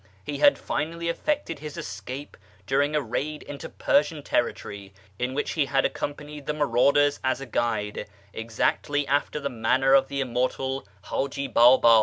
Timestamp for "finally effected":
0.57-1.59